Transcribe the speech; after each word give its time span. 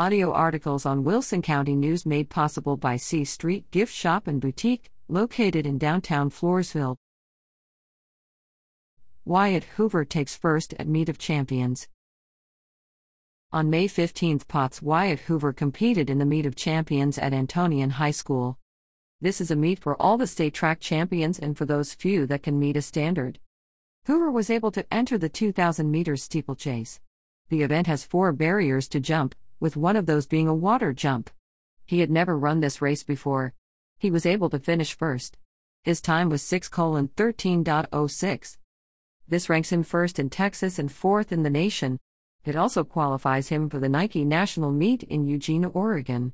audio 0.00 0.32
articles 0.32 0.86
on 0.86 1.04
Wilson 1.04 1.42
County 1.42 1.76
News 1.76 2.06
made 2.06 2.30
possible 2.30 2.78
by 2.78 2.96
C 2.96 3.22
Street 3.22 3.70
Gift 3.70 3.92
Shop 3.92 4.26
and 4.26 4.40
Boutique, 4.40 4.88
located 5.08 5.66
in 5.66 5.76
downtown 5.76 6.30
Floresville. 6.30 6.96
Wyatt 9.26 9.64
Hoover 9.76 10.06
takes 10.06 10.34
first 10.34 10.72
at 10.78 10.88
Meet 10.88 11.10
of 11.10 11.18
Champions. 11.18 11.86
On 13.52 13.68
May 13.68 13.86
15, 13.86 14.38
Poth's 14.48 14.80
Wyatt 14.80 15.20
Hoover 15.20 15.52
competed 15.52 16.08
in 16.08 16.16
the 16.16 16.24
Meet 16.24 16.46
of 16.46 16.56
Champions 16.56 17.18
at 17.18 17.34
Antonian 17.34 17.90
High 17.90 18.10
School. 18.10 18.58
This 19.20 19.38
is 19.38 19.50
a 19.50 19.54
meet 19.54 19.78
for 19.78 20.00
all 20.00 20.16
the 20.16 20.26
state 20.26 20.54
track 20.54 20.80
champions 20.80 21.38
and 21.38 21.58
for 21.58 21.66
those 21.66 21.92
few 21.92 22.26
that 22.28 22.42
can 22.42 22.58
meet 22.58 22.78
a 22.78 22.80
standard. 22.80 23.38
Hoover 24.06 24.30
was 24.30 24.48
able 24.48 24.70
to 24.70 24.86
enter 24.90 25.18
the 25.18 25.28
2,000 25.28 25.90
meters 25.90 26.22
steeplechase. 26.22 27.00
The 27.50 27.60
event 27.60 27.86
has 27.86 28.02
four 28.02 28.32
barriers 28.32 28.88
to 28.88 28.98
jump, 29.00 29.34
with 29.60 29.76
one 29.76 29.94
of 29.94 30.06
those 30.06 30.26
being 30.26 30.48
a 30.48 30.54
water 30.54 30.92
jump. 30.92 31.30
He 31.86 32.00
had 32.00 32.10
never 32.10 32.36
run 32.36 32.60
this 32.60 32.82
race 32.82 33.04
before. 33.04 33.54
He 33.98 34.10
was 34.10 34.26
able 34.26 34.50
to 34.50 34.58
finish 34.58 34.96
first. 34.96 35.36
His 35.84 36.00
time 36.00 36.28
was 36.30 36.42
6 36.42 36.68
13.06. 36.68 38.58
This 39.28 39.48
ranks 39.48 39.70
him 39.70 39.82
first 39.84 40.18
in 40.18 40.30
Texas 40.30 40.78
and 40.78 40.90
fourth 40.90 41.30
in 41.30 41.42
the 41.42 41.50
nation. 41.50 42.00
It 42.44 42.56
also 42.56 42.82
qualifies 42.82 43.48
him 43.48 43.68
for 43.68 43.78
the 43.78 43.88
Nike 43.88 44.24
National 44.24 44.72
Meet 44.72 45.02
in 45.04 45.26
Eugene, 45.26 45.66
Oregon. 45.66 46.32